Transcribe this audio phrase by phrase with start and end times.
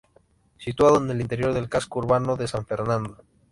[0.57, 3.17] Situado en el interior del casco urbano de San Fernando.